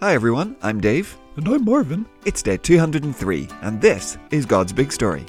[0.00, 1.16] Hi everyone, I'm Dave.
[1.36, 2.06] And I'm Marvin.
[2.24, 5.24] It's day 203, and this is God's Big Story.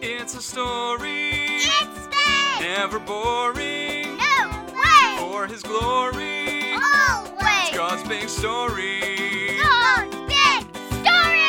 [0.00, 2.60] It's a story, It's big!
[2.60, 4.16] never boring.
[4.18, 5.16] No way!
[5.18, 7.70] For His glory, Always!
[7.74, 9.58] God's big story.
[9.62, 10.66] God's big
[11.00, 11.48] story!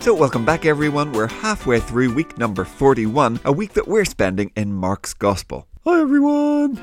[0.00, 1.12] So, welcome back everyone.
[1.12, 5.67] We're halfway through week number 41, a week that we're spending in Mark's Gospel.
[5.84, 6.74] Hi, everyone.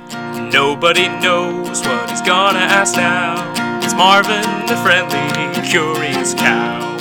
[0.52, 3.36] Nobody knows what he's gonna ask now.
[3.84, 5.20] It's Marvin, the friendly,
[5.70, 6.98] curious cow.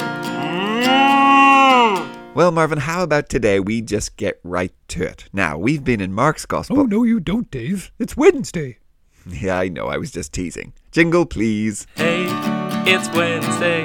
[0.83, 2.35] Mm.
[2.35, 5.29] Well, Marvin, how about today we just get right to it?
[5.33, 6.81] Now, we've been in Mark's Gospel.
[6.81, 7.93] Oh, no, you don't, Dave.
[7.99, 8.79] It's Wednesday.
[9.27, 10.73] Yeah, I know, I was just teasing.
[10.91, 11.87] Jingle, please.
[11.95, 12.27] Hey,
[12.87, 13.85] it's Wednesday.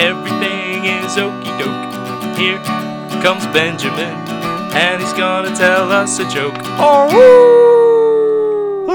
[0.00, 2.38] Everything is okie doke.
[2.38, 2.58] Here
[3.22, 4.14] comes Benjamin,
[4.74, 6.54] and he's gonna tell us a joke.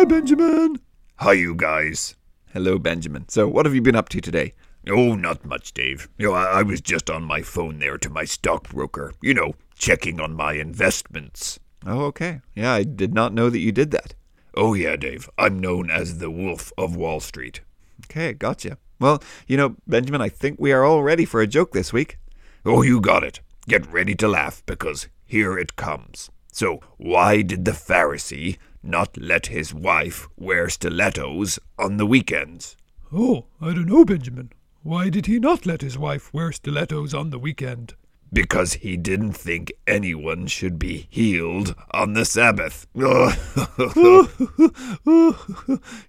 [0.06, 0.82] Hi, Benjamin.
[1.16, 2.16] Hi, you guys.
[2.54, 3.28] Hello, Benjamin.
[3.28, 4.54] So, what have you been up to today?
[4.88, 6.10] Oh, not much, Dave.
[6.20, 9.14] You know, I, I was just on my phone there to my stockbroker.
[9.20, 11.60] You know, checking on my investments.
[11.88, 12.42] Oh, okay.
[12.54, 14.14] Yeah, I did not know that you did that.
[14.54, 15.28] Oh, yeah, Dave.
[15.40, 17.62] I'm known as the Wolf of Wall Street.
[18.06, 18.78] Okay, gotcha.
[19.00, 22.20] Well, you know, Benjamin, I think we are all ready for a joke this week.
[22.64, 23.40] Oh, you got it.
[23.68, 26.30] Get ready to laugh because here it comes.
[26.52, 32.78] So, why did the Pharisee not let his wife wear stilettos on the weekends?
[33.14, 34.52] Oh, I don't know, Benjamin.
[34.84, 37.94] Why did he not let his wife wear stilettos on the weekend?
[38.34, 42.86] Because he didn't think anyone should be healed on the Sabbath.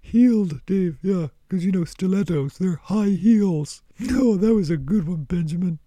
[0.02, 0.98] Healed, Dave.
[1.02, 3.82] Yeah, 'cause you know stilettos, they're high heels.
[4.10, 5.78] Oh, that was a good one, Benjamin.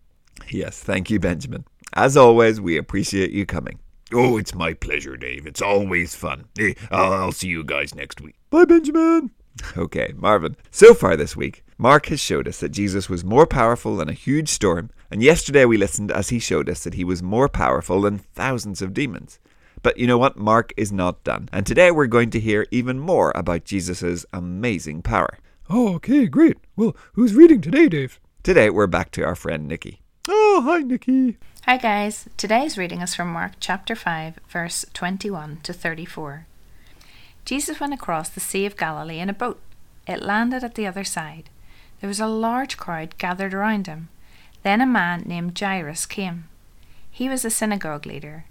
[0.50, 1.66] Yes, thank you, Benjamin.
[1.94, 3.80] As always, we appreciate you coming.
[4.14, 5.46] Oh, it's my pleasure, Dave.
[5.46, 6.46] It's always fun.
[6.92, 8.36] I'll, I'll see you guys next week.
[8.50, 9.32] Bye, Benjamin.
[9.78, 10.56] Okay, Marvin.
[10.72, 14.14] So far this week, Mark has showed us that Jesus was more powerful than a
[14.14, 18.02] huge storm, and yesterday we listened as he showed us that he was more powerful
[18.02, 19.40] than thousands of demons.
[19.82, 20.38] But you know what?
[20.38, 25.02] Mark is not done, and today we're going to hear even more about Jesus' amazing
[25.02, 25.38] power.
[25.70, 26.58] Oh, okay, great.
[26.76, 28.20] Well, who's reading today, Dave?
[28.44, 30.02] Today we're back to our friend Nikki.
[30.28, 31.38] Oh, hi, Nikki.
[31.70, 36.48] Hi guys, today's reading is from Mark chapter 5, verse 21 to 34.
[37.46, 39.62] Jesus went across the Sea of Galilee in a boat.
[40.08, 41.52] It landed at the other side.
[42.02, 44.10] There was a large crowd gathered around him.
[44.64, 46.46] Then a man named Jairus came.
[47.12, 48.46] He was a synagogue leader.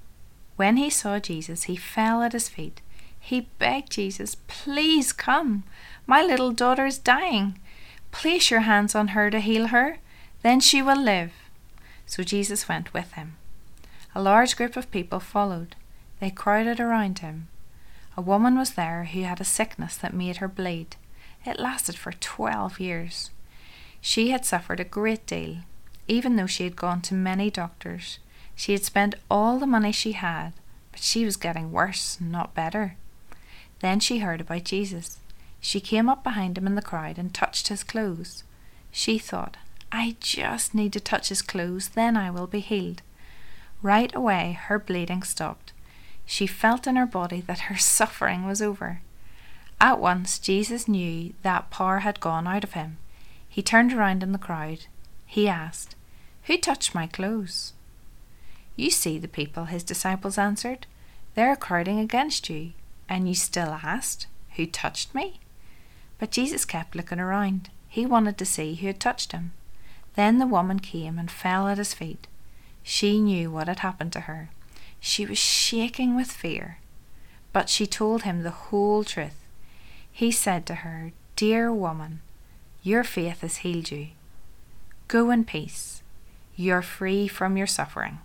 [0.54, 2.80] When he saw Jesus, he fell at his feet.
[3.18, 5.64] He begged Jesus, Please come.
[6.06, 7.58] My little daughter is dying.
[8.12, 9.98] Place your hands on her to heal her.
[10.42, 11.32] Then she will live.
[12.08, 13.36] So Jesus went with him.
[14.14, 15.76] A large group of people followed.
[16.18, 17.48] They crowded around him.
[18.16, 20.96] A woman was there who had a sickness that made her bleed.
[21.44, 23.30] It lasted for twelve years.
[24.00, 25.58] She had suffered a great deal,
[26.08, 28.18] even though she had gone to many doctors.
[28.56, 30.52] She had spent all the money she had,
[30.90, 32.96] but she was getting worse, not better.
[33.80, 35.18] Then she heard about Jesus.
[35.60, 38.42] She came up behind him in the crowd and touched his clothes.
[38.90, 39.58] She thought,
[39.90, 43.02] I just need to touch his clothes, then I will be healed.
[43.80, 45.72] Right away, her bleeding stopped.
[46.26, 49.00] She felt in her body that her suffering was over.
[49.80, 52.98] At once, Jesus knew that power had gone out of him.
[53.48, 54.86] He turned around in the crowd.
[55.24, 55.94] He asked,
[56.44, 57.72] Who touched my clothes?
[58.76, 60.86] You see the people, his disciples answered.
[61.34, 62.72] They are crowding against you,
[63.08, 64.26] and you still asked,
[64.56, 65.40] Who touched me?
[66.18, 67.70] But Jesus kept looking around.
[67.88, 69.52] He wanted to see who had touched him.
[70.18, 72.26] Then the woman came and fell at his feet.
[72.82, 74.50] She knew what had happened to her.
[74.98, 76.78] She was shaking with fear.
[77.52, 79.46] But she told him the whole truth.
[80.10, 82.18] He said to her, Dear woman,
[82.82, 84.08] your faith has healed you.
[85.06, 86.02] Go in peace.
[86.56, 88.18] You're free from your suffering.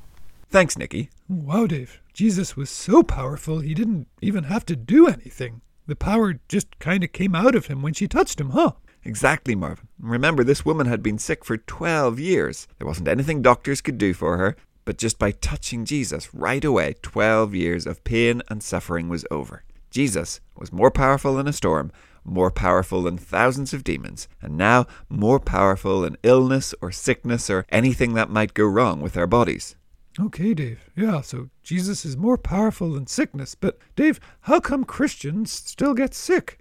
[0.49, 1.11] Thanks, Nikki.
[1.29, 2.01] Wow, Dave.
[2.11, 5.61] Jesus was so powerful he didn't even have to do anything.
[5.85, 8.71] The power just kind of came out of him when she touched him, huh?
[9.05, 9.87] Exactly, Marvin.
[9.99, 12.67] Remember, this woman had been sick for 12 years.
[12.77, 14.55] There wasn't anything doctors could do for her,
[14.85, 19.63] but just by touching Jesus right away, 12 years of pain and suffering was over.
[19.91, 21.91] Jesus was more powerful than a storm,
[22.23, 27.65] more powerful than thousands of demons, and now more powerful than illness or sickness or
[27.69, 29.75] anything that might go wrong with our bodies.
[30.19, 30.89] Okay, Dave.
[30.95, 33.55] Yeah, so Jesus is more powerful than sickness.
[33.55, 36.59] But, Dave, how come Christians still get sick?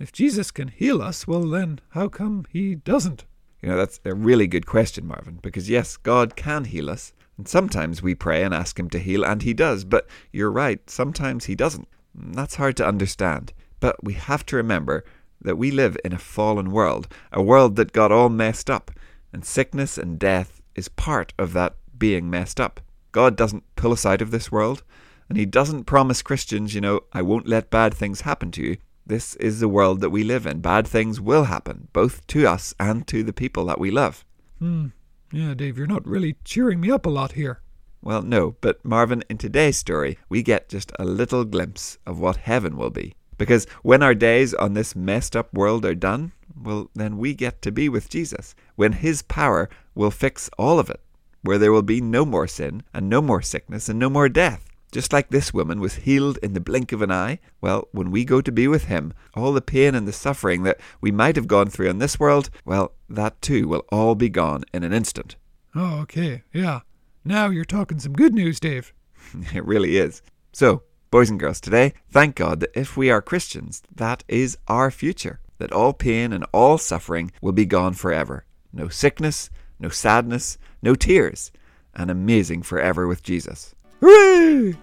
[0.00, 3.26] If Jesus can heal us, well, then how come he doesn't?
[3.60, 7.12] You know, that's a really good question, Marvin, because yes, God can heal us.
[7.36, 9.84] And sometimes we pray and ask Him to heal, and He does.
[9.84, 11.86] But you're right, sometimes He doesn't.
[12.14, 13.52] That's hard to understand.
[13.78, 15.04] But we have to remember
[15.42, 18.90] that we live in a fallen world, a world that got all messed up,
[19.34, 22.80] and sickness and death is part of that being messed up.
[23.12, 24.82] God doesn't pull us out of this world,
[25.28, 28.76] and He doesn't promise Christians, you know, I won't let bad things happen to you.
[29.06, 30.60] This is the world that we live in.
[30.60, 34.24] Bad things will happen, both to us and to the people that we love.
[34.58, 34.88] Hmm.
[35.32, 37.60] Yeah, Dave, you're not really cheering me up a lot here.
[38.02, 42.36] Well, no, but Marvin, in today's story, we get just a little glimpse of what
[42.36, 43.14] heaven will be.
[43.36, 46.32] Because when our days on this messed up world are done,
[46.62, 50.90] well, then we get to be with Jesus, when His power will fix all of
[50.90, 51.00] it,
[51.42, 54.69] where there will be no more sin, and no more sickness, and no more death.
[54.90, 58.24] Just like this woman was healed in the blink of an eye, well, when we
[58.24, 61.46] go to be with Him, all the pain and the suffering that we might have
[61.46, 65.36] gone through in this world, well, that too will all be gone in an instant.
[65.74, 66.42] Oh, okay.
[66.52, 66.80] Yeah.
[67.24, 68.92] Now you're talking some good news, Dave.
[69.54, 70.22] It really is.
[70.52, 74.90] So, boys and girls, today, thank God that if we are Christians, that is our
[74.90, 75.38] future.
[75.58, 78.44] That all pain and all suffering will be gone forever.
[78.72, 81.52] No sickness, no sadness, no tears,
[81.94, 83.74] and amazing forever with Jesus.
[84.00, 84.74] Hooray!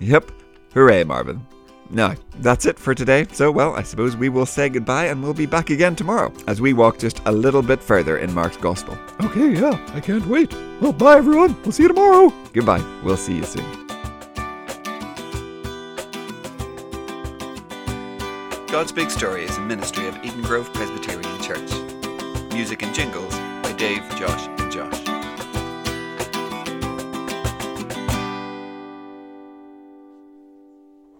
[0.00, 0.30] Yep.
[0.74, 1.46] Hooray, Marvin.
[1.90, 3.26] Now, that's it for today.
[3.32, 6.60] So, well, I suppose we will say goodbye and we'll be back again tomorrow as
[6.60, 8.98] we walk just a little bit further in Mark's Gospel.
[9.22, 10.52] Okay, yeah, I can't wait.
[10.80, 11.56] Well, bye everyone.
[11.62, 12.32] We'll see you tomorrow.
[12.52, 12.84] Goodbye.
[13.02, 13.86] We'll see you soon.
[18.66, 21.72] God's Big Story is a ministry of Eden Grove Presbyterian Church.
[22.52, 24.97] Music and jingles by Dave, Josh, and Josh.